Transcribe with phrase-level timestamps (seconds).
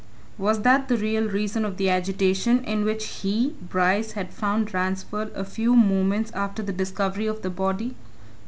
[0.31, 0.39] 6.
[0.39, 5.31] Was that the real reason of the agitation in which he, Bryce, had found Ransford
[5.35, 7.93] a few moments after the discovery of the body?